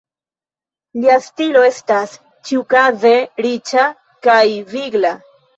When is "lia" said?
1.01-1.17